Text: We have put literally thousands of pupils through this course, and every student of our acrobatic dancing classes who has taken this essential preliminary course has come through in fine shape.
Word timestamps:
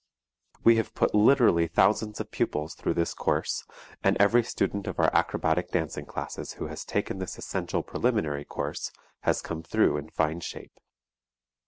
We 0.63 0.77
have 0.77 0.95
put 0.95 1.13
literally 1.13 1.67
thousands 1.67 2.19
of 2.19 2.31
pupils 2.31 2.73
through 2.73 2.95
this 2.95 3.13
course, 3.13 3.65
and 4.03 4.17
every 4.19 4.43
student 4.43 4.87
of 4.87 4.99
our 4.99 5.13
acrobatic 5.15 5.69
dancing 5.69 6.07
classes 6.07 6.53
who 6.53 6.65
has 6.65 6.83
taken 6.83 7.19
this 7.19 7.37
essential 7.37 7.83
preliminary 7.83 8.45
course 8.45 8.91
has 9.19 9.43
come 9.43 9.61
through 9.61 9.97
in 9.97 10.09
fine 10.09 10.39
shape. 10.39 10.73